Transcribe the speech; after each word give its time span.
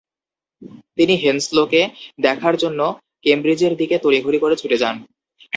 তিনি 0.97 1.13
হেনস্লোকে 1.15 1.81
দেখার 2.19 2.55
জন্য 2.57 2.79
কেমব্রিজের 3.25 3.73
দিকে 3.77 3.95
তড়িঘড়ি 4.03 4.39
করে 4.39 4.55
ছুটে 4.55 4.77
যান। 4.77 4.95